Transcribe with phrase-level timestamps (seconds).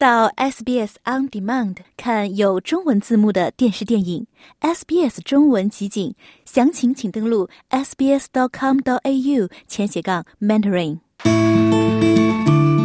[0.00, 4.26] 到 SBS On Demand 看有中文字幕的电视电影
[4.62, 6.14] ，SBS 中文集锦，
[6.46, 11.00] 详情请登录 sbs.com.au 前斜杠 mentoring。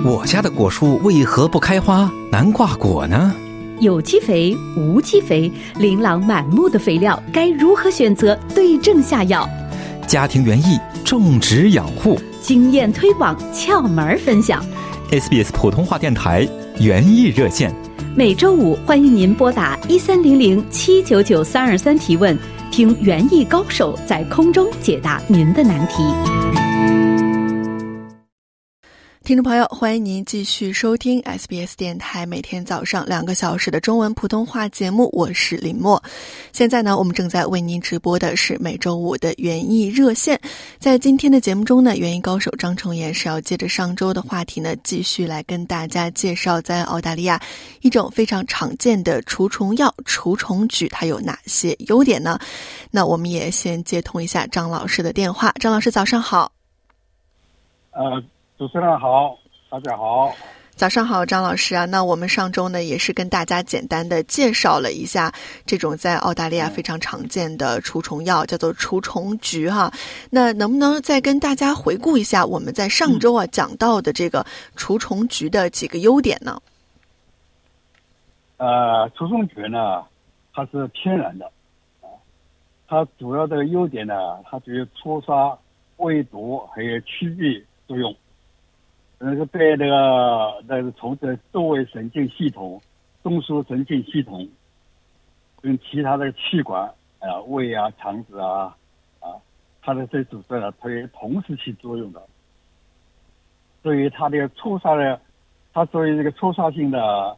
[0.04, 3.34] 我家的果树为何不开花、难挂果呢？
[3.80, 8.38] 有机肥、无机肥，琳琅满目的肥料，该如何选择？
[8.54, 9.48] 对症下药。
[10.06, 14.62] 家庭园艺种植养护经验推广窍门分享。
[15.12, 16.46] SBS 普通话电台
[16.80, 17.74] 园艺热线，
[18.16, 22.38] 每周五欢迎您拨打一三零零七九九三二三提问，
[22.70, 27.15] 听园艺高手在空中解答您的难题。
[29.26, 36.02] 听众朋友，欢迎您继续收听 SBS 电台每天早上两个小时的中文普通话节目，我是林默。
[36.54, 40.40] 现在呢，我们正在为您直播的是每周五的园艺热线。
[40.78, 47.42] 在今天的节目中呢，园艺高手张崇岩是要接着上周的话题呢，继续来跟大家介绍在澳大利亚
[47.82, 52.38] 一种非常常见的除虫药——除虫菊，它有哪些优点呢？
[52.92, 55.52] 那我们也先接通一下张老师的电话。
[55.60, 56.52] 张老师，早上好。
[57.90, 58.24] 呃。
[58.58, 59.38] 主持人好，
[59.70, 60.34] 大家好，
[60.70, 61.84] 早上好，张老师啊。
[61.84, 65.30] 那我们上周呢，也是跟大家简单的介绍了一下
[65.66, 69.92] 这种在澳大利亚非常常见的除虫药，叫做除虫菊哈。
[70.30, 74.46] 那能不能再跟大家回顾一下我们在上周啊讲到的这个
[74.78, 76.62] 除虫菊的几个优点呢？
[78.56, 80.02] 呃，除虫菊呢，
[80.54, 81.46] 它是天然的
[82.00, 82.08] 啊，
[82.88, 84.14] 它主要的优点呢，
[84.50, 85.58] 它具有除杀、
[85.98, 88.16] 胃毒还有驱避作用。
[89.18, 92.82] 那个对那个那个虫子周围神经系统、
[93.24, 94.48] 中枢神经系统
[95.62, 96.86] 跟其他的器官
[97.20, 98.76] 啊、胃啊、肠子啊
[99.20, 99.34] 啊，
[99.82, 102.22] 它的这组织呢，它也同时起作用的。
[103.82, 105.20] 所以它的初杀的，
[105.74, 107.38] 它作为这个初杀性的，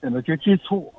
[0.00, 0.92] 那么就接触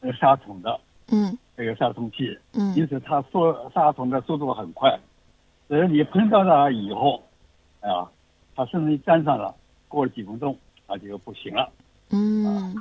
[0.00, 0.78] 那个杀虫的，
[1.10, 4.96] 嗯，这个杀虫剂，嗯，因此它速杀虫的速度很快。
[5.66, 7.22] 所以你喷到它以后，
[7.80, 8.10] 啊，
[8.54, 9.54] 它甚至沾上了。
[9.92, 11.70] 过了几分钟，啊就不行了。
[12.08, 12.74] 嗯。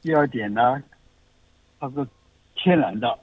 [0.00, 0.82] 第二点呢，
[1.78, 2.06] 它是
[2.54, 3.18] 天然的，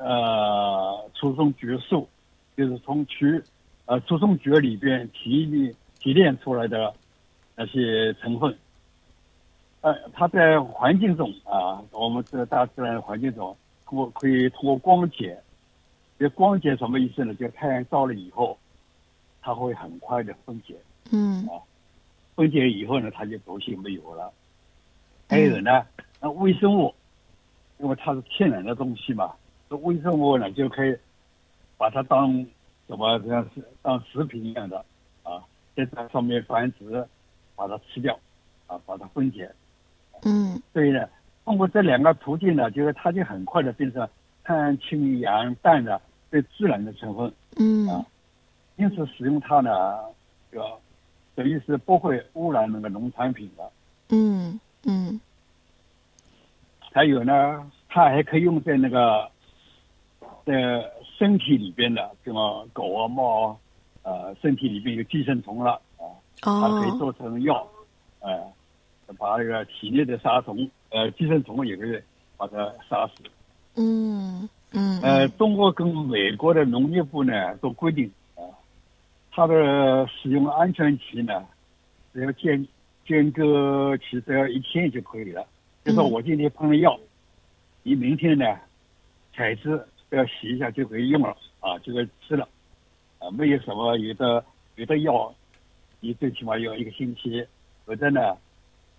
[0.00, 2.08] 呃，除虫菊素，
[2.56, 3.42] 就是从菊，
[3.86, 6.94] 呃，除虫菊里边提炼提炼出来的
[7.56, 8.56] 那些成分。
[9.80, 15.36] 呃，它在环境中啊，我们这大自然环境中，通过可以通过光解，
[16.16, 17.34] 这光解什么意思呢？
[17.34, 18.56] 就太阳照了以后，
[19.42, 20.76] 它会很快的分解。
[21.10, 21.44] 嗯。
[21.48, 21.58] 啊。
[22.40, 24.32] 分解以后呢，它就毒性没有了。
[25.28, 25.84] 还有呢，
[26.22, 26.94] 那微生物，
[27.76, 29.34] 因为它是天然的东西嘛，
[29.68, 30.96] 这微生物呢就可以
[31.76, 32.32] 把它当
[32.88, 34.82] 什么像是当食品一样的
[35.22, 35.44] 啊，
[35.76, 37.06] 在它上面繁殖，
[37.54, 38.18] 把它吃掉，
[38.66, 39.50] 啊，把它分解。
[40.22, 40.58] 嗯。
[40.72, 41.06] 所以呢，
[41.44, 44.08] 通过这两个途径呢，就是它就很快的变成
[44.44, 47.30] 碳、氢、氧、氮的最自然的成分。
[47.58, 47.86] 嗯。
[47.86, 48.02] 啊，
[48.76, 50.00] 因此使用它呢，
[50.52, 50.80] 要。
[51.34, 53.70] 等于是不会污染那个农产品的。
[54.10, 55.20] 嗯嗯。
[56.92, 59.30] 还有呢，它还可以用在那个
[60.44, 60.84] 在
[61.18, 63.56] 身体里边的，什么狗啊、猫啊，
[64.02, 66.02] 呃，身体里边有寄生虫了啊，
[66.40, 67.66] 它可以做成药，
[68.20, 68.52] 哎，
[69.16, 72.00] 把那个体内的杀虫，呃，寄生虫也可以
[72.36, 72.56] 把它
[72.88, 73.22] 杀死。
[73.76, 75.00] 嗯嗯。
[75.00, 78.10] 呃，中国跟美国的农业部呢都规定。
[79.32, 81.46] 它的使用安全期呢，
[82.12, 82.66] 只要间
[83.06, 85.46] 间隔期只要一天就可以了。
[85.84, 86.98] 就说我今天喷了药，
[87.82, 88.44] 你明天呢
[89.34, 92.46] 采汁不要洗一下就可以用了啊，就可以吃了
[93.18, 95.32] 啊，没有什么有的有的药，
[96.00, 97.46] 你最起码要一个星期，
[97.86, 98.36] 有的呢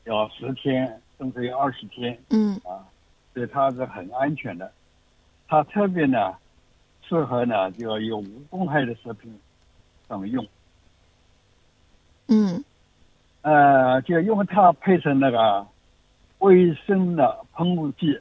[0.05, 2.17] 要十天甚至要二十天。
[2.29, 2.87] 嗯啊，
[3.33, 4.71] 所以它是很安全的。
[5.47, 6.33] 它特别呢
[7.07, 9.37] 适合呢就要有无公害的食品。
[10.11, 10.45] 怎么用？
[12.27, 12.61] 嗯，
[13.43, 15.65] 呃，就用它配成那个
[16.39, 18.19] 卫生的喷雾剂，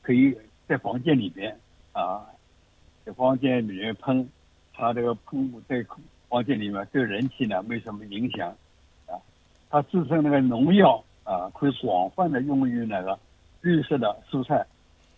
[0.00, 0.34] 可以
[0.66, 1.54] 在房间里面
[1.92, 2.24] 啊，
[3.04, 4.26] 在房间里面喷，
[4.72, 5.84] 它这个喷雾在
[6.30, 8.48] 房间里面对人体呢没什么影响
[9.06, 9.20] 啊。
[9.68, 13.18] 它制成那个农药啊，可以广泛的用于那个
[13.60, 14.64] 绿色的蔬菜、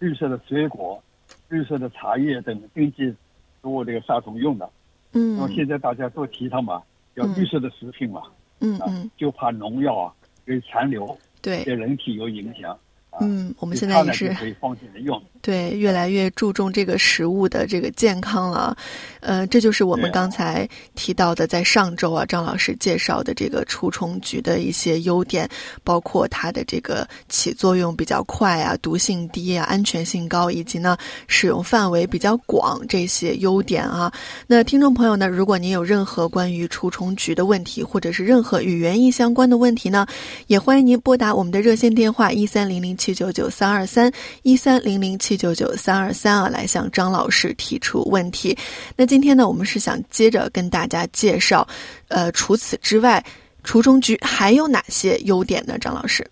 [0.01, 1.01] 绿色的水果、
[1.49, 3.15] 绿色的茶叶等经济
[3.63, 4.69] 做这个杀虫用的。
[5.13, 6.83] 嗯，那么现在大家都提倡嘛，
[7.15, 8.23] 要绿色的食品嘛，
[8.61, 10.15] 嗯嗯，就怕农药啊，
[10.45, 12.73] 对残留，对，对人体有影响。
[12.73, 12.79] 啊。
[13.21, 15.21] 嗯，我们现在也是可以放心的用。
[15.41, 18.77] 对，越来越注重这个食物的这个健康了，
[19.21, 25.49] 呃，这就是我们刚才提到的，在上周啊，张老师介绍的这个除虫菊的一些优点，
[25.85, 30.99] 包括它的这个起作用比较快啊，毒性低啊，安全性高，以及呢
[31.29, 34.13] 使用范围比较广这些优点啊。
[34.49, 40.05] 那听众朋友呢，如果您有任何关于除虫菊的问题，或者是任何与园艺相关的问题呢，
[40.49, 44.13] 也欢迎您拨打我们的热线电话一三零零七七九九三二三
[44.43, 48.55] 一三零零七九九三二三啊，来向张老师提出问题。
[48.99, 51.67] 那今天呢，我们是想接着跟大家介绍，
[52.09, 53.25] 呃，除此之外，
[53.65, 55.79] 除虫菊还有哪些优点呢？
[55.79, 56.31] 张老师？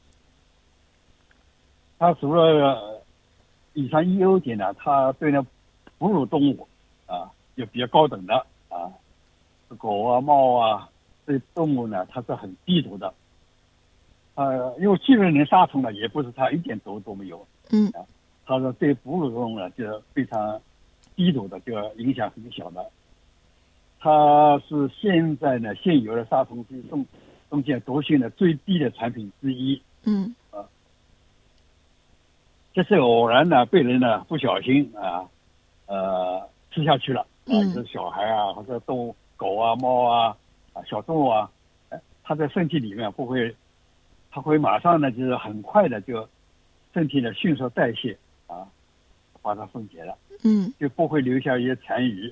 [1.99, 3.03] 它除了
[3.73, 5.41] 以上优点呢，它对那
[5.97, 6.69] 哺乳动物
[7.07, 7.25] 啊，
[7.57, 8.35] 就比较高等的
[8.69, 8.85] 啊，
[9.79, 10.87] 狗啊、猫啊
[11.27, 13.15] 这些动物呢，它是很低毒的。
[14.37, 17.45] 呃，因为既然能杀虫呢，也不是它一点毒都没有。
[17.71, 17.93] 嗯
[18.47, 20.61] 它说对哺乳动物呢，就是非常
[21.17, 22.87] 低毒的，这个影响很小的。
[23.99, 27.05] 它是现在呢现有的杀虫剂中
[27.51, 29.83] 中间毒性的最低的产品之一。
[30.05, 30.33] 嗯
[32.73, 35.25] 这是偶然呢被人呢不小心啊
[35.87, 40.37] 呃吃下去了啊，嗯就是小孩啊或者动物狗啊猫啊
[40.73, 41.51] 啊小动物啊，
[41.89, 43.53] 哎它在身体里面不会，
[44.37, 46.29] 它会马上呢就是很快的就
[46.93, 48.15] 身体呢迅速代谢
[48.47, 48.69] 啊，
[49.41, 50.15] 把它分解了。
[50.45, 52.31] 嗯就不会留下一些残余。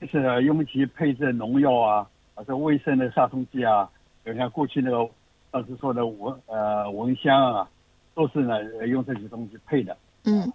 [0.00, 3.88] 就是用其配置农药啊，或者卫生的杀虫剂啊，
[4.24, 5.08] 就像过去那个
[5.52, 7.70] 当时说的蚊呃蚊香啊，
[8.12, 9.96] 都是呢呃用这些东西配的。
[10.24, 10.52] 嗯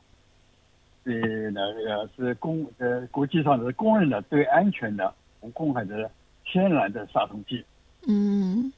[1.05, 1.17] 所以
[1.53, 6.11] 呢，这个是公呃国际上是公认的最安全的无公害的
[6.43, 7.63] 天然的杀虫剂。
[8.05, 8.73] 嗯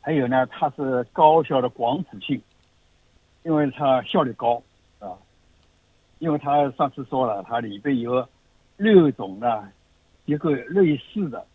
[0.00, 2.40] 还有呢，它是高效的广谱性，
[3.42, 4.62] 因为它效率高
[4.98, 5.12] 啊，
[6.18, 8.26] 因为它上次说了，它里边有
[8.76, 9.68] 六种的
[10.24, 11.46] 一个类似的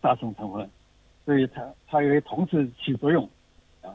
[0.00, 0.70] 杀虫成分，
[1.24, 3.28] 所以它它可以同时起作用
[3.82, 3.94] 啊，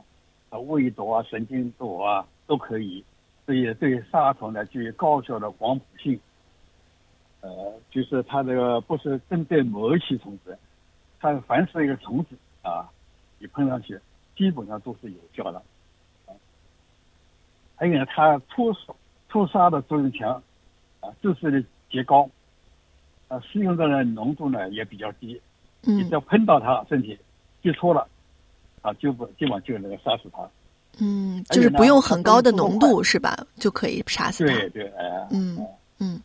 [0.51, 3.03] 它胃毒啊、神经毒啊都可以，
[3.45, 6.19] 所以对杀虫呢具有高效的广谱性。
[7.41, 10.57] 呃，就是它这个不是针对某一期虫子，
[11.19, 12.89] 它凡是一个虫子啊，
[13.39, 13.99] 你喷上去
[14.35, 15.61] 基本上都是有效的。
[16.25, 16.33] 啊，
[17.75, 18.73] 还有呢，它出
[19.29, 20.41] 出杀的作用强，
[20.99, 22.29] 啊，致死率极高，
[23.27, 25.39] 啊，适用的呢浓度呢也比较低，
[25.81, 27.17] 你只嗯要喷到它身体
[27.61, 28.07] 接触了，
[28.81, 30.47] 啊，就不基本上就能够杀死它。
[30.99, 33.37] 嗯，就是不用很高的浓度是吧？
[33.59, 34.53] 就可以杀死它。
[34.53, 35.67] 对对，哎、嗯哎
[35.99, 36.21] 嗯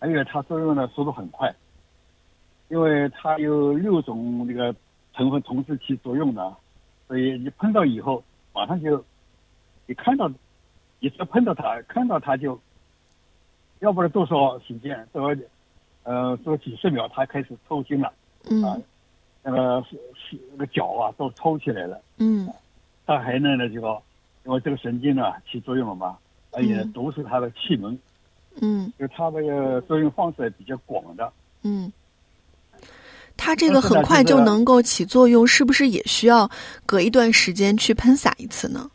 [0.00, 1.52] 还有它作用的速度很快，
[2.68, 4.74] 因为它有六种那个
[5.18, 6.56] 成分同时起作用的，
[7.08, 8.22] 所以你碰到以后，
[8.54, 9.04] 马上就
[9.86, 10.30] 你看到，
[11.00, 12.56] 你只要碰到它，看到它就，
[13.80, 15.36] 要不然多少时间，这个
[16.04, 18.82] 呃，这个几十秒，它开始抽筋了，啊嗯
[19.42, 22.48] 那个是是那个脚啊都抽起来了，嗯
[23.04, 24.00] 它还能呢就说，
[24.44, 26.16] 因为这个神经呢起作用了嘛，
[26.52, 27.98] 而且嗯毒死它的气门。
[28.60, 28.92] 嗯。
[28.96, 31.32] 就它这个作用方式比较广的。
[31.62, 31.92] 嗯，
[33.38, 36.50] 它这个很快就能够起作用，是不是也需要
[36.84, 38.90] 隔一段时间去喷洒一次呢？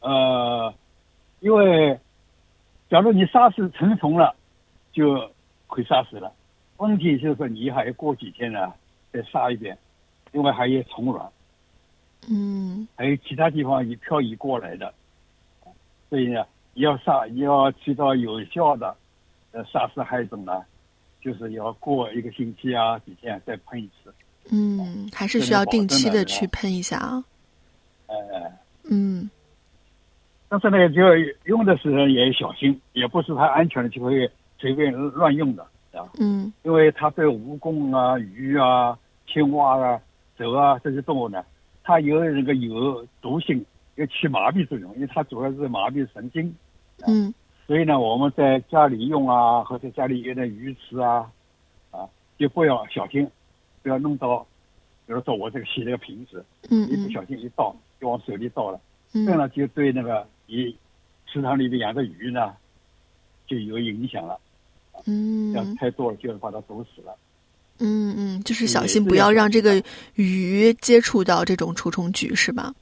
[0.00, 0.74] 呃，
[1.40, 1.98] 因为
[2.90, 4.34] 假如你杀死成虫了，
[4.92, 5.30] 就
[5.68, 6.30] 可以杀死了。
[6.76, 8.70] 问题就是说你还要过几天呢，
[9.12, 9.78] 再杀一遍，
[10.32, 11.26] 另外还有虫卵，
[12.28, 14.92] 嗯还有其他地方也漂移过来的，
[16.10, 18.94] 所以呢，要杀，要起到有效的
[19.52, 20.62] 呃杀死害虫呢，
[21.24, 24.12] 就是要过一个星期啊几天再喷一次。
[24.50, 27.24] 嗯，还是需要定期的去喷一下啊。
[28.06, 28.14] 呃，
[28.90, 29.30] 嗯
[30.50, 31.00] 但是呢，就
[31.46, 35.62] 用的时候也要小心，也不是太安全的就会随便乱用的
[35.92, 36.06] 啊。
[36.18, 39.98] 嗯因为它对蜈蚣啊、鱼啊、青蛙啊、
[40.36, 41.42] 蛇啊这些动物呢，
[41.82, 43.64] 它有那个有毒性，
[43.96, 46.54] 有起麻痹作用，因为它主要是麻痹神经。
[47.06, 47.32] 嗯
[47.66, 51.30] 所以呢，我们在家里用啊，或者家里有点鱼池啊，
[51.90, 52.06] 啊，
[52.38, 53.26] 就不要小心，
[53.82, 54.46] 不要弄到，
[55.06, 56.92] 比如说我这个洗这个瓶子，嗯嗯。
[56.92, 58.78] 一不小心一倒就往手里倒了，
[59.12, 60.76] 这样嗯呢就对那个你
[61.26, 62.52] 池塘里面养的鱼呢
[63.46, 64.38] 就有影响了，
[65.06, 65.74] 嗯。
[65.76, 67.16] 太多了就要把它毒死了。
[67.80, 69.82] 嗯嗯，就是小心不要让这个
[70.14, 72.74] 鱼接触到这种除虫菊，是吧？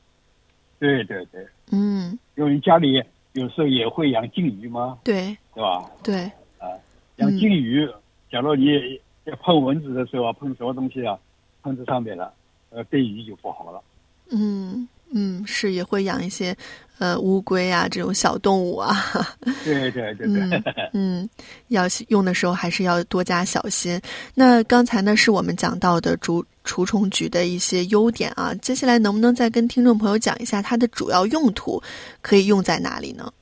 [0.79, 5.37] 对对对，嗯，因为你家里有时候也会养金鱼吗，对。
[5.55, 5.91] 对吧？
[6.03, 6.15] 对，
[6.59, 6.69] 啊，
[7.17, 7.87] 养嗯金鱼，
[8.31, 11.19] 假如你要碰蚊子的时候啊，碰什么东西啊，
[11.63, 12.33] 碰在上面了，
[12.71, 13.83] 呃，对鱼就不好了。
[14.31, 16.57] 嗯嗯，是也会养一些
[16.99, 18.97] 呃乌龟啊这种小动物啊。
[19.65, 21.29] 对对对对，嗯，
[21.69, 24.01] 要用的时候还是要多加小心。
[24.35, 31.83] 那刚才呢是我们讲到的竹除虫菊的一些优点啊，接下来能不能再跟听众朋友讲一下它的主要用途，
[32.21, 33.33] 可以用在哪里呢？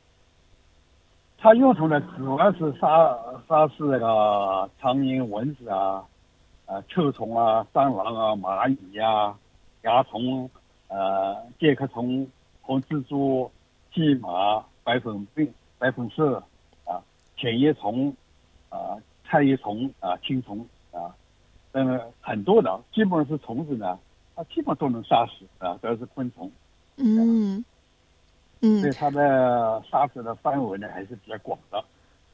[1.38, 2.86] 它用途呢主要是杀
[3.48, 6.02] 杀死那个苍蝇、蚊子啊。
[6.66, 9.34] 啊，臭虫啊，蟑螂啊，蚂蚁呀，
[9.82, 10.48] 蚜虫，
[10.90, 12.26] 呃，介壳虫，
[12.60, 13.48] 红蜘蛛，
[13.92, 16.34] 蓟马，白粉病，白粉虱，
[16.84, 17.00] 啊，
[17.36, 18.12] 浅叶虫，
[18.68, 20.58] 啊，菜叶虫，啊，青虫，
[20.90, 21.14] 啊，
[21.72, 23.96] 那么很多的，基本上是虫子呢，
[24.34, 26.50] 它基本都能杀死，啊，主要是昆虫。
[26.96, 27.64] 嗯，
[28.60, 31.82] 嗯，所以它的杀死的范围呢还是比较广的。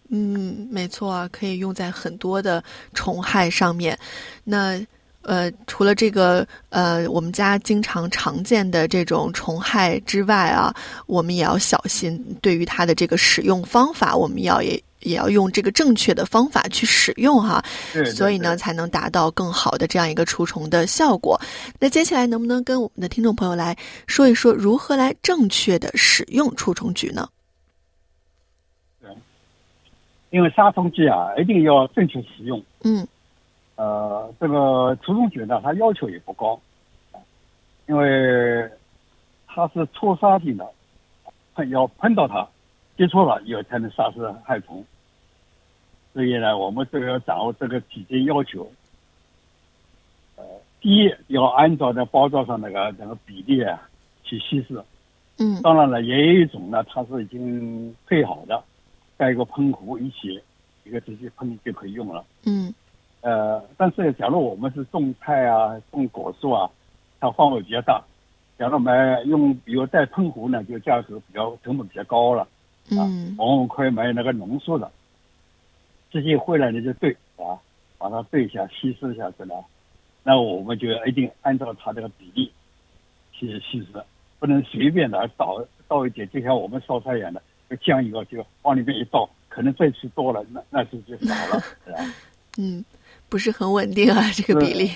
[0.09, 3.99] 嗯，没错啊，可以用在很多的虫害上面。
[4.45, 4.81] 那
[5.27, 10.73] 呃，除了这个呃，我们家经常常见的这种虫害之外啊，
[11.07, 12.25] 我们也要小心。
[12.41, 17.61] 对于它的这个使用方法，我们要也也要用这个正确的方法去使用哈。
[18.15, 21.41] 所以呢，才能达到更好的这样一个除虫的效果。
[21.81, 27.29] 那接下来能不能跟我们的听众朋友来说一说，如何来正确的使用除虫菊呢？
[30.31, 32.63] 因为杀虫剂啊，一定要正确使用。
[32.85, 33.05] 嗯。
[33.77, 36.59] 呃，这个除虫菊呢，它要求也不高，
[37.87, 38.69] 因为
[39.47, 40.67] 它是初杀性的，
[41.55, 42.49] 喷要喷到它，
[42.97, 44.85] 接触了以后才能杀死害虫。
[46.15, 48.71] 所以呢，我们这个要掌握这个体积要求。
[50.37, 50.45] 呃，
[50.81, 53.89] 第一要按照那包装上那个那个比例啊
[54.25, 54.83] 去稀释。
[55.39, 55.61] 嗯。
[55.61, 58.63] 当然了，也有一种呢，它是已经配好的。
[59.19, 60.41] 带一个喷壶一起，
[60.85, 62.25] 一个直接喷就可以用了。
[62.45, 62.73] 嗯。
[63.27, 66.71] 呃，但是假如我们是种菜啊、种果树啊，
[67.19, 68.01] 它范围比较大。
[68.57, 72.47] 假如我们用，比如带喷壶呢，就价格比较成本比较高了。
[72.93, 73.35] 嗯。
[73.37, 74.89] 我们可以买那个浓缩的，
[76.13, 77.59] 直接回来你就兑啊，
[77.99, 79.55] 把它兑一下、稀释一下子呢。
[80.23, 82.53] 那我们就一定按照它这个比例
[83.33, 83.87] 去稀释，
[84.39, 87.43] 不能随便的倒倒一点，就像我们烧菜一样的。
[87.81, 92.15] 酱油就往里面一倒，可能这次多了，那那次就少了， 是吧？
[92.59, 92.83] 嗯，
[93.29, 94.91] 不是很稳定啊， 这个比例。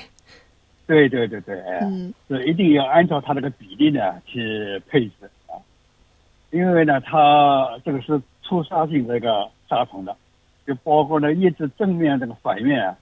[0.86, 1.80] 对对对对，哎，
[2.28, 5.54] 是一定要按照它这个比例呢去配置啊，
[6.50, 10.16] 因为呢，它这个是初杀性这个杀虫的，
[10.66, 12.96] 就包括呢叶子正面这个反面啊，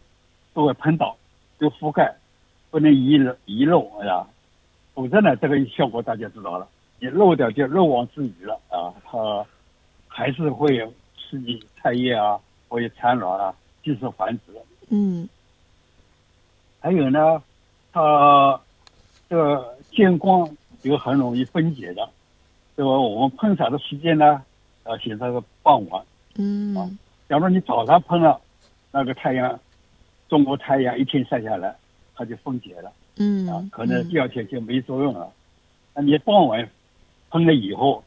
[0.53, 1.17] 都会喷倒，
[1.59, 2.15] 就覆盖，
[2.71, 4.29] 不能遗漏遗漏，是吧？
[4.95, 6.69] 否则呢，这个效果大家知道了，
[7.01, 9.45] 你漏掉就漏网之鱼了啊，它。
[10.11, 10.85] 还是会
[11.17, 13.55] 刺激菜叶啊，或者产卵啊，
[13.85, 14.53] 继续繁殖。
[14.91, 15.29] 嗯。
[16.81, 17.43] 还有呢，
[17.93, 18.61] 它
[19.29, 20.49] 这个见光
[20.83, 22.09] 就很容易分解的，
[22.77, 22.91] 对吧？
[22.91, 24.43] 我们喷洒的时间呢，
[24.85, 26.03] 呃，现在是傍晚。
[26.37, 26.77] 嗯。
[26.77, 26.91] 啊，
[27.29, 28.41] 假如你早上喷了，
[28.93, 29.59] 那个太阳，
[30.29, 31.75] 中国太阳一天晒下来，
[32.15, 32.93] 它就分解了。
[33.17, 33.47] 嗯。
[33.49, 35.33] 啊，可能第二天就没作用了。
[35.95, 36.69] 那你傍晚
[37.31, 38.03] 喷了以后。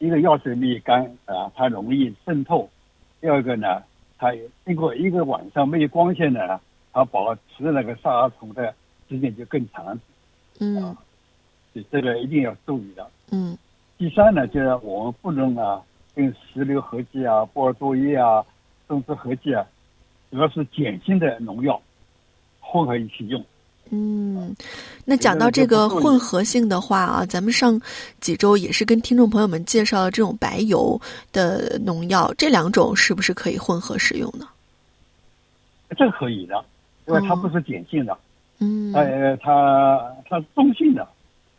[0.00, 2.68] 一个药水没干啊，它容易渗透；
[3.20, 3.82] 第二个呢，
[4.18, 4.32] 它
[4.64, 6.60] 经过一个晚上没有光线呢，
[6.92, 8.74] 它保持那个杀虫的
[9.08, 9.98] 时间就更长。
[10.58, 10.80] 嗯，
[11.72, 13.08] 所以这个一定要注意的。
[13.30, 13.56] 嗯。
[13.96, 15.82] 第三呢，就是我们不能啊，
[16.14, 18.44] 跟石榴合剂啊、波尔多液啊、
[18.86, 19.66] 种植合剂啊，
[20.30, 21.80] 主要是碱性的农药
[22.60, 23.44] 混合一起用。
[23.90, 24.54] 嗯，
[25.04, 27.80] 那讲到这个混合性的话啊，咱们上
[28.20, 31.00] 几周也是跟听众朋友们介绍了这种白油
[31.32, 34.46] 的农药，这两种是不是可以混合使用呢？
[35.96, 36.62] 这可以的，
[37.06, 38.18] 因为它不是碱性的，
[38.58, 41.08] 嗯，呃，它它是中性的，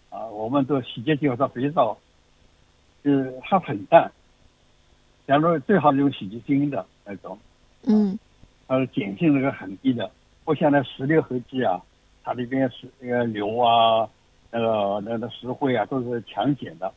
[0.09, 1.97] 啊，我们都洗洁精和肥皂，
[3.03, 4.11] 就是它很淡，
[5.27, 7.35] 假如最好用洗洁精的那种，
[7.85, 8.19] 嗯，
[8.67, 10.11] 它的碱性那个很低的，
[10.45, 11.81] 不像那石榴合剂啊。
[12.23, 14.07] 它里边是那个硫啊，
[14.51, 16.91] 那个那个石灰啊，都是强碱的。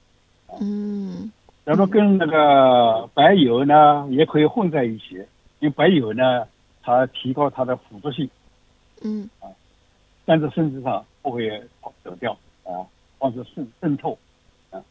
[0.60, 1.30] 嗯。
[1.64, 5.14] 然后跟那个白油呢，也可以混在一起，
[5.60, 6.44] 因为白油呢，
[6.82, 8.28] 它提高它的腐蚀性。
[9.02, 9.28] 嗯。
[9.40, 9.48] 啊，
[10.24, 11.62] 但是身体上不会
[12.02, 12.84] 走掉啊，
[13.18, 14.18] 防止渗渗透。
[14.70, 14.82] 啊。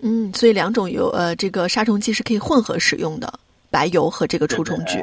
[0.00, 3.32] 嗯，所以两种油呃，这个杀虫剂是可以混合使用的，
[3.70, 4.98] 白油和这个除虫菊。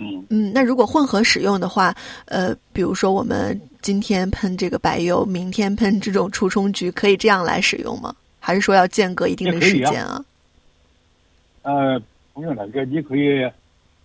[0.00, 8.14] 嗯嗯，那如果混合使用的话，呃，比如说我们今天喷这个白油，明天喷这种除虫菊，可以这样来使用吗？
[8.38, 10.24] 还是说要间隔一定的时间啊？
[11.62, 12.00] 呃，
[12.32, 13.46] 不用了，这你可以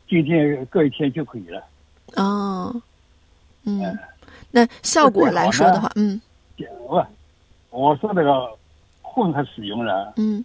[0.10, 1.64] 今天隔一天就可以了。
[2.16, 2.76] 哦，
[3.64, 3.98] 嗯，
[4.52, 6.20] 那效果来说的话，嗯，
[6.88, 7.08] 我
[7.70, 8.50] 我说这个
[9.02, 10.44] 混合使用呢，嗯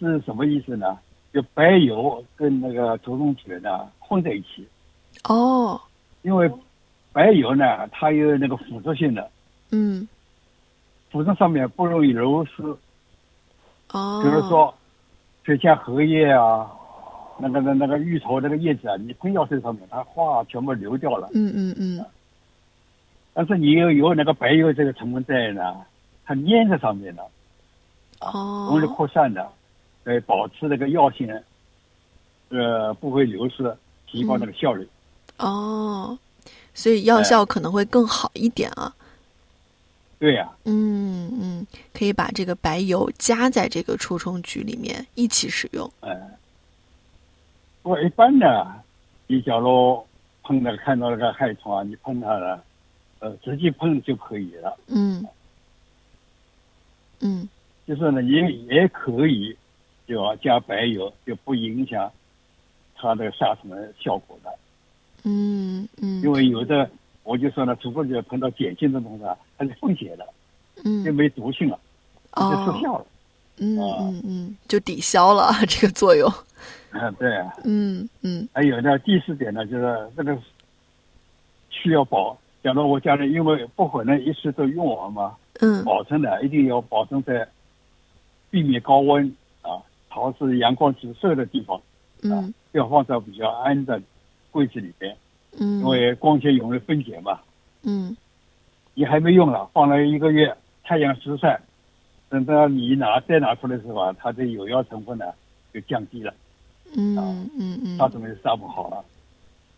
[0.00, 0.98] 是什么意思呢？
[1.32, 4.66] 就白油跟那个除虫菊呢混在一起，
[5.24, 5.80] 哦。
[6.22, 6.50] 因为
[7.12, 9.30] 白油呢它有那个腐蚀性的，
[9.70, 10.06] 嗯。
[11.10, 12.62] 腐蚀上面不容易流失，
[13.92, 14.74] 哦，比如说，
[15.44, 16.68] 就像荷叶啊，
[17.38, 21.30] 那个那那个芋头那个叶子啊，你喷药水上面，它花全部流掉了。
[21.32, 22.04] 嗯嗯嗯。
[23.32, 25.76] 但是你有有那个白油这个成分在呢，
[26.24, 27.22] 它粘在上面的，
[28.20, 29.48] 哦，容易扩散的，
[30.04, 31.32] 呃，保持那个药性，
[32.48, 33.74] 呃，不会流失，
[34.06, 34.88] 提高那个效率。
[35.38, 36.18] 哦，
[36.74, 38.94] 所以药效可能会更好一点啊。
[40.18, 45.92] 对呀、嗯嗯，可以把这个白油加在这个除虫菊里面一起使用。
[46.00, 46.10] 嗯、
[47.82, 48.46] 不过一般呢，
[49.26, 50.02] 你假如
[50.42, 52.64] 碰到看到那个害虫啊，你碰它了，
[53.18, 54.78] 呃，直接碰就可以了。
[54.86, 55.22] 嗯
[57.20, 57.46] 嗯
[57.86, 59.54] 就是呢，也也可以，
[60.08, 62.10] 就要加白油，就不影响
[62.96, 64.50] 它的杀虫的效果的。
[65.24, 66.88] 嗯嗯，因为有的
[67.24, 70.24] 我就说呢，除非就碰到碱性的东西啊，它是混血的，
[70.76, 71.78] 就嗯没毒性了，
[72.36, 73.06] 就哦失效了。
[73.58, 76.30] 嗯啊嗯嗯，就抵消了 这个作用。
[76.92, 77.52] 嗯，对啊。
[77.64, 80.38] 嗯嗯还有呢，第四点呢，就是这个
[81.70, 82.36] 需要保。
[82.62, 87.48] 假如我家里因为不可能一次都用完嘛，嗯保存的一定要保存在
[88.50, 89.26] 避免高温
[89.62, 89.78] 啊、
[90.10, 91.80] 潮湿、阳光直射的地方，
[92.32, 92.54] 嗯。
[92.72, 94.00] 要放在比较安的
[94.50, 95.16] 柜子里边。
[95.58, 97.40] 嗯，因为光线容易分解嘛，
[97.82, 98.16] 嗯。
[98.94, 101.60] 你还没用了，放了一个月，太阳直晒，
[102.28, 105.26] 等到你拿再拿出来的时候啊，它的有效成分呢
[105.72, 106.32] 就降低了，
[106.94, 107.98] 嗯嗯嗯。
[107.98, 109.04] 杀虫就杀不好了。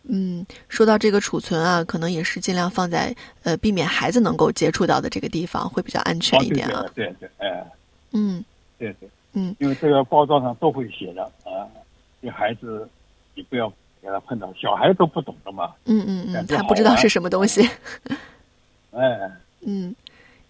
[0.03, 3.13] 嗯，说到这个储存啊，可能也是尽量放在
[3.43, 6.85] 呃避免孩子能够接触到的这个地方，会比较安全一点啊。
[6.95, 7.65] 对对对，哎，
[8.13, 8.43] 嗯。
[8.77, 9.53] 对对，嗯。
[9.59, 11.67] 因为这个包装上都会写的啊，
[12.21, 12.87] 给孩子
[13.35, 13.69] 你不要
[14.01, 17.69] 给他碰到，小孩都不懂的嘛，嗯嗯嗯，他不知道是什么东西。
[18.91, 19.95] 哎，嗯，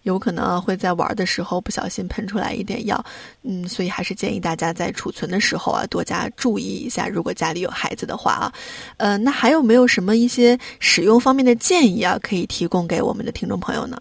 [0.04, 3.04] 有可能啊会在玩的时候不小心喷出来一点药，
[3.42, 8.52] 嗯，所以还是建议大家在储存的时候啊多加注意一下，如果家里有孩子的话啊，
[8.96, 14.00] 呃，那还有没有什么一些使用方面的建议啊，可以提供给我们的听众朋友呢？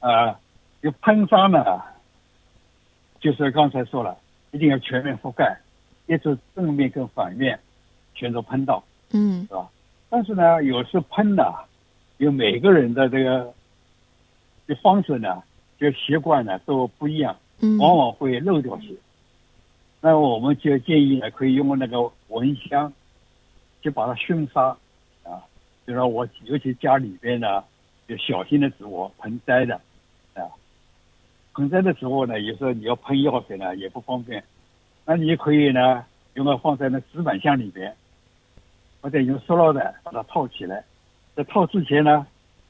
[0.00, 0.34] 啊，
[0.80, 1.62] 有喷砂呢，
[3.20, 4.16] 就是刚才说了，
[4.52, 5.58] 一定要全面覆盖，
[6.06, 7.58] 一直正面跟反面
[8.14, 8.82] 全都喷到。
[9.12, 9.70] 嗯是吧？
[10.10, 11.42] 但是呢，有时喷呢，
[12.18, 13.52] 有每个人的这个
[14.66, 15.42] 的方式呢，
[15.78, 18.88] 就习惯呢都不一样，嗯，往往会漏掉些。
[20.00, 22.92] 那我们就建议呢，可以用那个蚊香，
[23.80, 24.76] 就把它熏杀
[25.22, 25.42] 啊。
[25.86, 27.64] 就说我尤其家里边呢，
[28.06, 29.74] 有小型的植物盆栽的
[30.34, 30.42] 啊，
[31.54, 34.42] 盆栽的植物呢，有时候你要喷药水呢也不方便，
[35.06, 37.94] 那你可以呢用它放在那纸板箱里边。
[39.02, 40.82] 或者用塑料袋把它套起来，
[41.36, 42.26] 在套之前呢，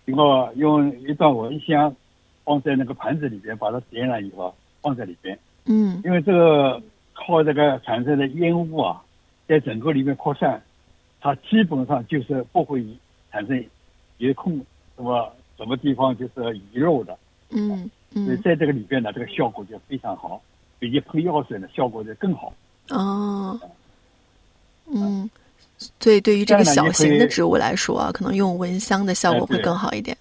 [0.06, 1.94] 用个用一段蚊香
[2.42, 6.02] 放在那个盘子里边，把它点燃以后放在里边，嗯。
[6.04, 9.00] 因为这个靠这个产生的烟雾啊，
[9.46, 10.60] 在整个里面扩散，
[11.20, 12.84] 它基本上就是不会
[13.30, 13.64] 产生
[14.18, 14.56] 有空
[14.96, 17.16] 什么什么地方就是遗漏的，
[17.50, 18.24] 嗯嗯。
[18.26, 20.42] 所以在这个里边呢，这个效果就非常好，
[20.84, 22.52] 比你喷药水呢效果就更好。
[22.90, 23.58] 哦，
[24.86, 25.30] 嗯，
[25.98, 30.14] 所以对于这个小型的植物来说啊，可能用蚊香的效果会更好一点。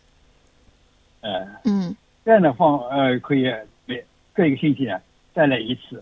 [1.19, 3.43] 呃，嗯这样的放呃可以
[3.86, 4.97] 每隔一个星期呢
[5.34, 6.02] 再来一次，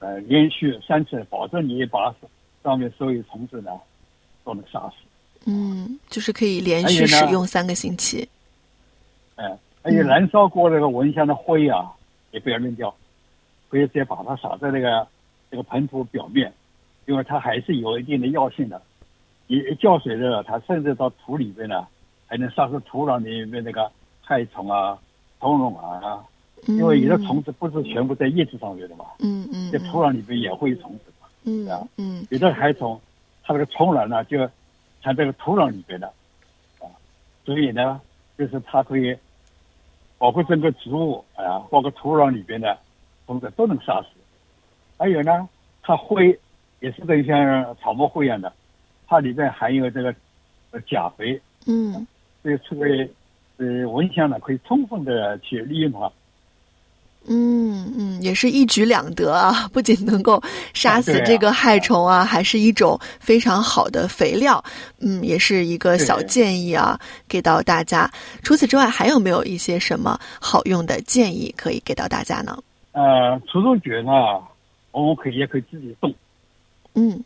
[0.00, 2.14] 呃连续三次，保证你把
[2.62, 3.70] 上面所有虫子呢
[4.44, 4.96] 都能杀死。
[5.46, 8.28] 嗯，就是可以连续使用三个星期。
[9.36, 11.90] 呃，而且燃烧过这个蚊香的灰啊，
[12.32, 12.94] 也不要扔掉，
[13.76, 15.06] 可以再把它撒在那个
[15.50, 16.52] 这个盆土表面，
[17.04, 18.80] 因为它还是有一定的药性的。
[19.46, 21.86] 你一浇水的，它甚至到土里边呢，
[22.26, 23.90] 还能杀死土壤里面那个
[24.22, 24.98] 害虫啊、
[25.38, 26.24] 虫卵啊。
[26.66, 31.28] 因为有的虫子不是全部在叶子上面的嘛，嗯嗯在土壤里边也会有虫子嘛。
[31.44, 32.98] 嗯啊嗯有的害虫，
[33.44, 34.38] 它这个虫卵呢就
[35.02, 36.08] 藏这个土壤里边的，
[36.80, 36.88] 啊，
[37.44, 38.00] 所以呢，
[38.36, 39.16] 就是它可以
[40.18, 42.76] 保护整个植物啊，包括土壤里边的
[43.26, 44.08] 虫子都能杀死。
[44.96, 45.48] 还有呢，
[45.82, 46.38] 它灰
[46.80, 48.52] 也是跟像草木灰一样的，
[49.06, 50.14] 它里边含有这个
[50.70, 52.06] 呃钾肥，嗯
[52.42, 53.10] 所以作为
[53.56, 56.10] 呃蚊香呢可以充分的去利用它，
[57.28, 59.68] 嗯嗯，也是一举两得啊！
[59.72, 60.40] 不仅能够
[60.72, 64.62] 杀死这个害虫啊，还是一种非常好的肥料。
[65.00, 68.08] 嗯，也是一个小建议啊，给到大家。
[68.44, 72.56] 除此之外，还有没有一些什么好用的建议可以给到大家呢？
[72.96, 74.42] 呃，除虫菊呢，
[74.90, 76.14] 我们可以也可以自己种。
[76.94, 77.22] 嗯，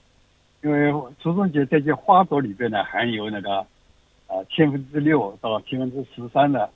[0.64, 0.90] 因为
[1.22, 3.64] 除虫菊这些花朵里边呢，含有那个
[4.26, 6.68] 呃千分之六到千分之十三的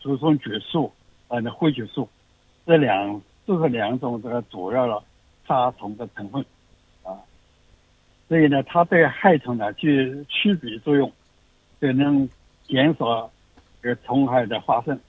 [0.00, 0.92] 除虫菊素，
[1.28, 2.06] 呃，那灰菊素。
[2.66, 5.02] 这两这是两种这个主要的
[5.48, 6.44] 杀虫的成分，
[7.04, 7.16] 啊，
[8.28, 11.10] 所以呢，它对害虫呢具驱避作用，
[11.80, 12.28] 就能
[12.68, 13.30] 减少
[13.80, 15.00] 这个虫害的发生，啊，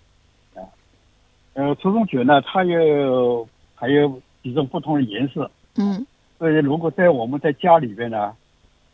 [1.54, 6.06] 呃，除虫卷呢，它有还有几种不同的颜色，嗯，
[6.38, 8.36] 所以如果在我们在家里边呢，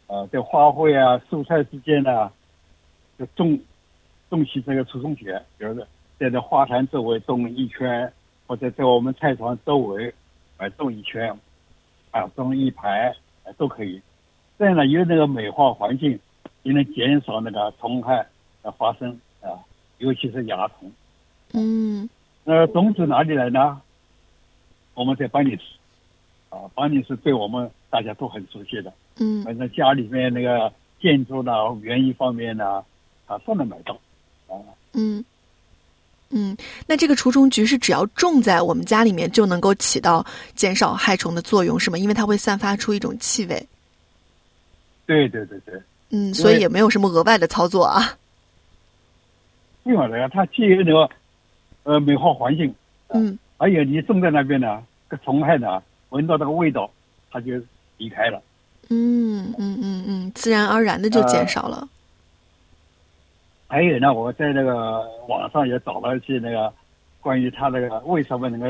[0.08, 2.32] 呃，在花卉啊、蔬菜之间呢，
[3.18, 3.60] 就种
[4.30, 5.86] 种起这个除虫蕨，比如说
[6.18, 8.12] 在这花坛周围种一圈。
[8.50, 10.12] 或者在我们菜场周围，
[10.58, 11.32] 啊，种一圈，
[12.10, 13.16] 啊，种一排，
[13.60, 14.02] 都可以。
[14.58, 16.20] 这样呢，有那个美化环境，
[16.64, 18.26] 也能减少那个虫害
[18.64, 19.54] 的发生啊，
[20.00, 20.92] 尤其是蚜虫。
[21.54, 22.10] 嗯。
[22.52, 23.80] 那种子哪里来呢？
[24.96, 25.62] 我们在班尼市，
[26.50, 28.92] 啊，班尼市对我们大家都很熟悉的。
[29.18, 29.44] 嗯。
[29.44, 31.52] 反正家里面那个建筑呢，
[31.84, 32.84] 园艺方面呢，
[33.28, 33.94] 啊，都能买到。
[34.48, 34.58] 啊。
[34.94, 35.24] 嗯。
[36.32, 36.58] 嗯，
[36.88, 42.00] 那这个除虫菊是只要种在我们家里面就能够起到减少害虫的作用，是吗？
[42.00, 43.64] 因为它会散发出一种气味。
[45.06, 45.80] 对对对对。
[46.10, 48.18] 嗯，所以也没有什么额外的操作啊。
[49.84, 51.08] 不用的呀，它既有那个
[51.84, 52.74] 呃美化环境，
[53.08, 56.90] 嗯，还有你种在那边呢，个虫害呢闻到这个味道，
[57.32, 57.54] 它就
[57.98, 58.42] 离开了。
[58.90, 61.88] 嗯嗯嗯嗯，自然而然的就减少了。
[63.68, 66.74] 还有呢，我在那个网上也找了一些那个
[67.22, 68.68] 关于它那个为什么能够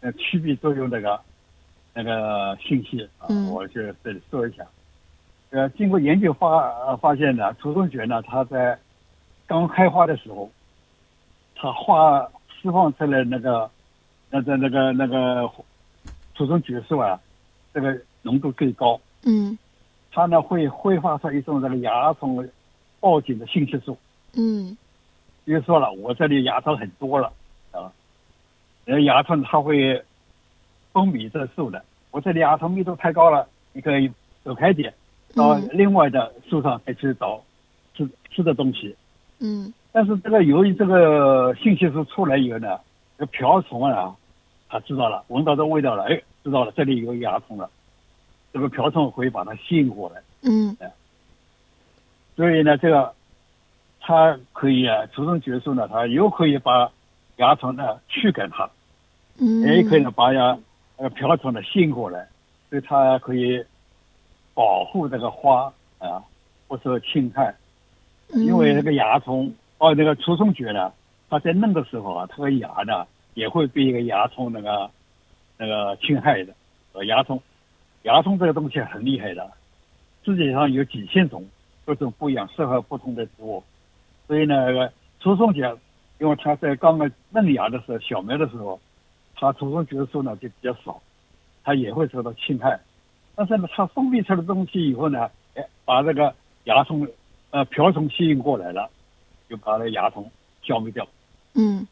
[0.00, 1.20] 呃驱避作用那个
[1.92, 4.64] 那个信息啊，我就这里说一下。
[5.50, 8.78] 呃，经过研究发发现呢，除虫蕨呢，它在
[9.46, 10.50] 刚开花的时候，
[11.64, 12.28] 它化
[12.60, 13.70] 释放出来那个
[14.28, 15.50] 那个那个那个
[16.34, 17.18] 储存激素啊，
[17.72, 19.00] 这个浓度最高。
[19.22, 19.56] 嗯。
[20.12, 22.46] 它呢会挥发出一种这个蚜虫
[23.00, 23.98] 报警的信息素。
[24.34, 24.76] 嗯，
[25.44, 27.32] 比如说了，我这里蚜虫很多了
[27.72, 27.90] 啊，
[28.84, 30.04] 呃，蚜虫它会
[30.92, 34.08] 分泌这树的，我这里蚜虫密度太高了，你可以
[34.44, 34.94] 走开点，
[35.34, 37.42] 到另外的树上再去找
[37.96, 38.94] 吃吃的东西。
[39.40, 42.80] 嗯，但是这个由于这个信息是出来以后呢，
[43.16, 44.14] 这瓢虫啊，
[44.68, 47.70] 它知道了，闻到这味道了，哎，知道了这里有蚜虫了，
[48.52, 50.20] 这个瓢虫会把它吸引过来。
[50.42, 50.76] 嗯，
[52.36, 53.14] 所以呢，这个。
[54.06, 56.92] 它可以啊，除虫结束呢，它又可以把
[57.38, 58.68] 蚜虫呢驱赶它，
[59.38, 60.60] 嗯，也可以呢把蚜
[60.98, 62.28] 呃瓢虫呢吸引过来，
[62.68, 63.64] 所以它可以
[64.52, 66.22] 保护这个花啊
[66.68, 67.54] 不受侵害。
[68.34, 70.92] 因为这个蚜虫哦，那个除虫蕨呢，
[71.28, 74.90] 它在嫩的时候啊，它的芽呢也会被一个蚜虫那个
[75.58, 76.54] 那个侵害的。
[76.92, 77.40] 呃，蚜虫，
[78.02, 79.50] 蚜虫这个东西很厉害的，
[80.24, 81.44] 世界上有几千种，
[81.84, 83.62] 各种不一样，适合不同的植物。
[84.26, 84.54] 所以呢，
[85.20, 85.62] 除虫节，
[86.20, 88.80] 因为它在刚刚嫩芽的时候、小苗的时候，
[89.34, 91.02] 它除虫节数呢就比较少，
[91.64, 92.78] 它也会受到侵害。
[93.34, 96.32] 但是呢，它分泌出的东西以后呢，哎，把这个
[96.62, 97.06] 蚜虫、
[97.50, 98.88] 呃瓢虫吸引过来了，
[99.54, 100.28] 就把那牙虫
[100.62, 101.06] 消灭掉。
[101.54, 101.86] 嗯，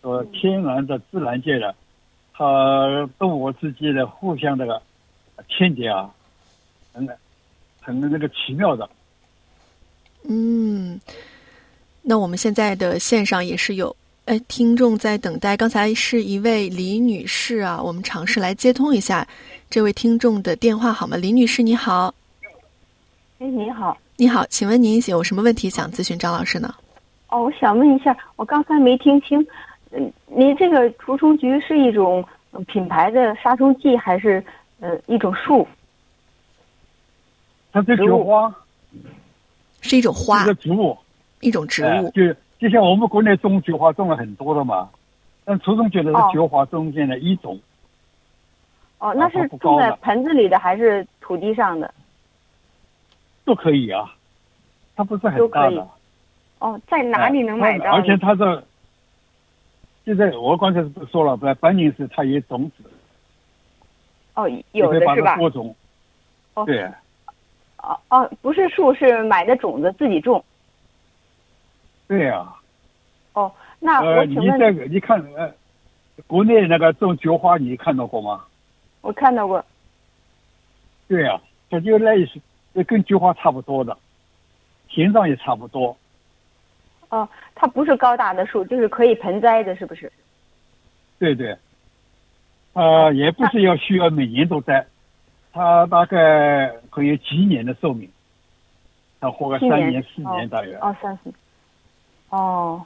[0.00, 1.74] 说天然的、自然界的，
[2.32, 4.80] 它动物之间的互相这个
[5.48, 6.10] 牵结啊，
[6.94, 7.06] 很
[7.80, 8.88] 很那个奇妙的。
[10.22, 10.98] 嗯。
[12.06, 13.94] 那我们现在的线上也是有
[14.26, 19.26] 哎听众在等待，刚才是一位李女士啊，我们尝试来接通一下
[19.70, 21.16] 这位听众的电话好吗？
[21.16, 22.14] 李女士你好，
[23.38, 26.74] 哎你好，你好，请问您有什么问题想咨询张老师呢？
[27.34, 29.44] 哦，我想问一下，我刚才没听清，
[29.90, 32.24] 嗯，您这个除虫菊是一种
[32.68, 34.44] 品牌的杀虫剂还是
[34.78, 35.66] 呃一种树？
[37.72, 38.54] 它是菊花，
[39.80, 40.96] 是一种花，一个植物。
[41.40, 44.88] 一种植物，就就像我们国内种菊花种了很多的嘛，
[45.44, 47.58] 但除虫菊呢是菊花中间的一种。
[48.98, 51.92] 哦，那是种在盆子里的还是土地上的？
[53.44, 54.14] 都可以啊，
[54.94, 55.88] 它不是很大的。
[56.58, 57.92] 哦，在哪里能买到？
[57.92, 58.64] 而且他这，
[60.04, 62.84] 现在我刚才不说了，在班宁市它有种子。
[64.34, 65.36] 哦，有的是吧？
[65.36, 65.74] 播种。
[66.54, 66.64] 哦。
[66.64, 66.88] 对。
[67.78, 70.42] 哦哦，不是树，是买的种子自己种。
[72.08, 72.50] 对呀，
[73.34, 75.52] 哦，那我请问，你这个你看，呃，
[76.26, 78.44] 国内那个种菊花，你看到过吗？
[79.02, 79.62] 我看到过。
[81.08, 81.38] 对呀、
[81.68, 82.40] 它就类似，
[82.84, 83.94] 跟菊花差不多的，
[84.88, 85.94] 形状也差不多。
[87.08, 90.10] 哦，它不是高大的树，就是可以盆栽的，是不是？
[91.18, 91.56] 对对，
[92.72, 94.84] 呃，也不是要需要每年都栽，
[95.52, 98.08] 它大概可以几年的寿命，
[99.20, 100.74] 它活个三年四年大约。
[100.78, 101.32] 哦，三四。
[102.30, 102.84] 哦，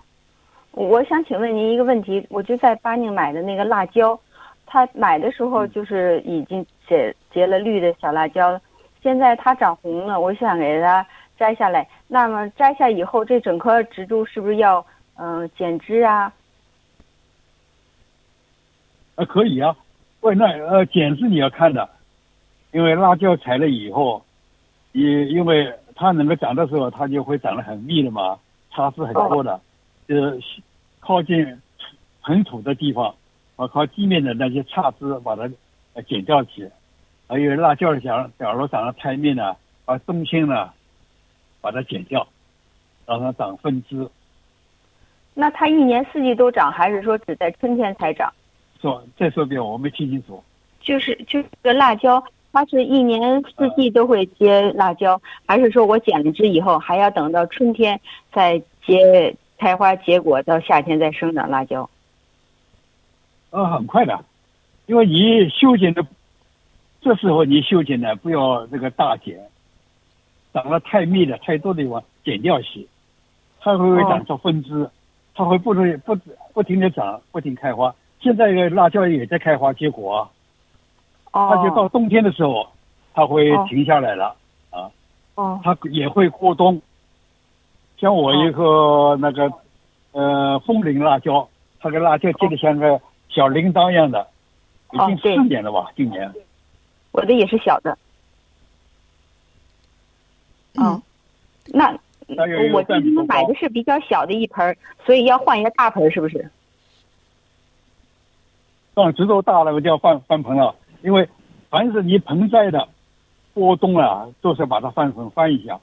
[0.72, 4.18] 我想请问您一个问题，我就在巴宁买的那个辣椒，
[4.66, 8.60] 它买的时候就是已经结结了绿的小辣椒了，
[9.02, 11.06] 现在它长红了，我想给它
[11.38, 11.88] 摘下来。
[12.08, 14.84] 那么摘下以后，这整棵植株是不是要
[15.16, 16.32] 嗯、剪枝啊？
[19.16, 19.76] 啊，可以啊，
[20.20, 21.88] 喂，那呃，剪枝你要看的，
[22.72, 24.24] 因为辣椒采了以后，
[24.92, 28.38] 也因为它能够长的时候，它就会长得很密的嘛，
[28.70, 29.60] 插枝很多的，
[30.06, 30.40] 就是
[31.00, 31.60] 靠近
[32.22, 33.12] 盆土的地方，
[33.56, 35.50] 啊，靠地面的那些插枝把它
[36.02, 36.70] 剪掉去，
[37.26, 40.70] 还有辣椒假假如长得太密呢，把中心呢
[41.68, 42.26] 把它剪掉，
[43.04, 44.08] 让它长分枝。
[45.34, 48.32] 那它一年四季都长，还是说只在春天才长？
[48.80, 50.42] 说再说一遍，我没听清楚。
[50.80, 58.00] 就是就是这个辣椒，它是一年四季都会结辣椒，还是说我剪了枝以后还要等到春天
[58.32, 61.90] 再结开花结果，到夏天再生长辣椒？
[63.50, 64.24] 呃，很快的，
[64.86, 66.06] 因为你修剪的，
[67.02, 69.38] 这时候你修剪呢，不要这个大剪，
[70.52, 72.86] 长得太密了、太多的地方剪掉些，
[73.60, 74.88] 它会会长出分枝，
[75.34, 76.16] 它会不停不
[76.52, 77.94] 不停的长，不停开花。
[78.20, 80.30] 现在这个辣椒也在开花结果啊，
[81.32, 82.66] 哦，它就到冬天的时候，
[83.14, 84.34] 它会哦停下来了，
[85.34, 86.80] 哦它也会过冬。
[87.98, 89.52] 像我一个那个
[90.12, 91.48] 呃风铃辣椒，
[91.80, 94.26] 它个辣椒结的像个小铃铛一样的，
[94.92, 95.86] 已经四年了吧？
[95.94, 96.32] 今年。
[97.12, 97.96] 我的也是小的。
[100.78, 100.86] 嗯。
[100.86, 101.02] 哦，
[101.66, 101.92] 那
[102.36, 106.50] 大约有我今天买的是比较小的一盆儿，所以要换一个大盆儿，是不是？
[108.94, 111.28] 当植株大了，我就要换换盆了，因为
[111.70, 112.88] 凡是你盆栽的
[113.54, 115.78] 播冬啊，都是把它翻盆翻一下，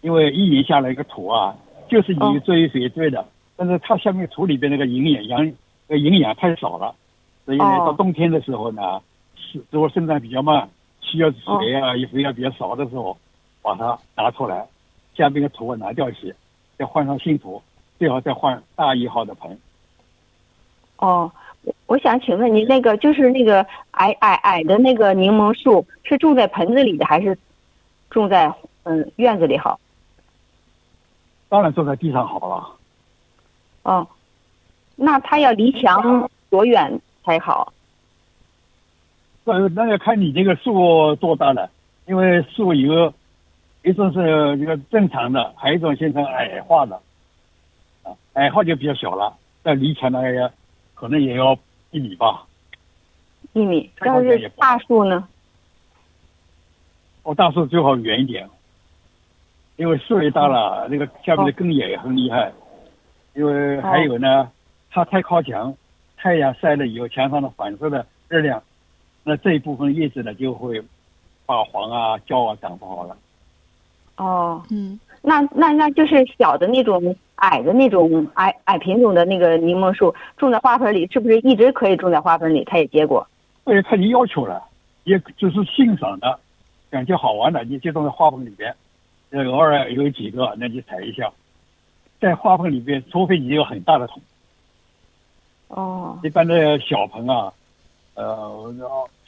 [0.00, 1.54] 因为一年下来一个土啊，
[1.88, 3.24] 就是哦你追水追的，
[3.56, 5.52] 但是它下面土里边那个营养养
[5.88, 6.94] 呃营养太少了，
[7.44, 7.86] 所以呢，哦。
[7.86, 9.00] 到冬天的时候呢，
[9.36, 10.68] 是如果生长比较慢，
[11.00, 13.16] 需要水啊、肥啊比较少的时候，
[13.62, 14.66] 把它拿出来，
[15.14, 16.34] 下面的土啊拿掉一些，
[16.78, 17.62] 再换上新土，
[17.98, 19.58] 最好再换大一号的盆。
[20.96, 21.30] 哦，
[21.62, 27.36] 我我想请问您，那个就是那个矮矮矮的那个柠檬树，是种在盆子里的，还是
[28.10, 29.78] 种在嗯院子里好？
[31.48, 32.76] 当然种在地上好了。
[33.82, 34.06] 哦，
[34.96, 37.72] 那它要离墙多远才好？
[39.44, 41.70] 那，那要看你这个树多大了，
[42.06, 43.12] 因为树有
[43.82, 47.00] 一种是一个正常的，还有一种形成矮化的，
[48.02, 50.30] 啊，矮化就比较小了，但离墙大概
[50.94, 51.56] 可能也要
[51.90, 52.46] 一米吧。
[53.54, 53.90] 一米。
[53.96, 55.26] 太要是大树呢？
[57.22, 58.48] 哦，大树最好远一点，
[59.76, 62.52] 因为树也大了，那个下面的根也很厉害。
[63.34, 64.50] 因为还有呢，
[64.90, 65.74] 它太靠墙，
[66.16, 68.62] 太阳晒了以后，墙上的反射的热量，
[69.24, 70.82] 那这一部分叶子呢就会
[71.46, 73.16] 发黄啊、焦啊，长不好了。
[74.20, 82.62] 哦，嗯那那那就是小的那种矮的那种矮矮品种的那个柠檬树，种在花盆里，是不是一直可以种在花盆里？
[82.64, 83.26] 它也结果？
[83.64, 84.62] 所以看你要求了，
[85.04, 86.38] 也就是欣赏的，
[86.90, 88.74] 感觉好玩的，你就种在花盆里边，
[89.30, 91.30] 呃，偶尔有几个，那就采一下。
[92.20, 94.20] 在花盆里边，除非你有很大的桶，
[95.68, 97.50] 哦一般的小盆啊，
[98.14, 98.74] 呃，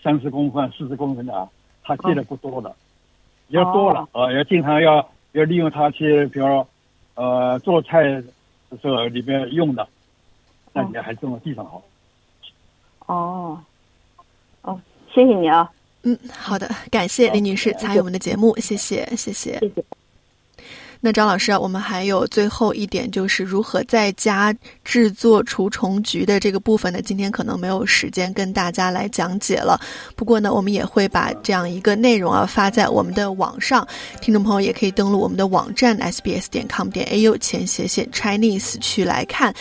[0.03, 1.49] 三十公分、四十公分的啊，
[1.83, 2.75] 它结的不多的，
[3.49, 6.69] 要多了，啊，要经常要要利用它去，比如说，
[7.15, 9.87] 呃，做菜的时候里边用的，
[10.73, 11.83] 那你还种在地上好。
[13.07, 13.61] 哦
[14.63, 14.81] 哦，
[15.13, 15.71] 谢谢你啊，
[16.05, 19.59] 嗯，好的，感谢李女士参与我们的节目，谢谢谢谢。
[19.59, 20.02] 谢谢。
[21.05, 27.03] 那张老师啊，我们还有最后一点，就是如何在家制作除虫菊的这个部分呢？
[27.03, 29.81] 今天可能没有时间跟大家来讲解了。
[30.15, 33.85] 不过呢，我们也会把这样一个内容啊发在我们的网上，
[34.21, 39.53] 听众朋友也可以登录我们的网站 sbs 点 com 点 au 前斜线 Chinese 去来看。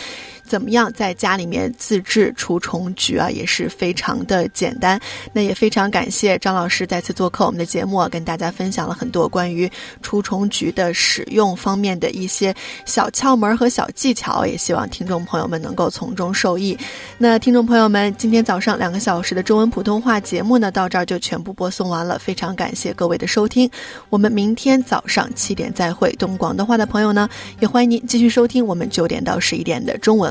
[0.52, 5.00] 怎么样在家里面自制除虫菊啊，也是非常的简单。
[5.32, 9.66] 那也非常感谢张老师再次做客我们的节目，跟大家分享了很多关于
[10.02, 16.76] 除虫菊的使用方面的一些小窍门和小技巧，也希望听众朋友们能够从中受益。
[17.16, 23.70] 那听众朋友们，今天早上两个小时的中文普通话节目呢，到这儿就全部播送完了，非常感谢各位的收听。
[24.10, 26.12] 我们明天早上七点再会。
[26.16, 27.26] 懂广东话的朋友呢，
[27.60, 30.30] 也欢迎您继续收听我们九点到十一点的中文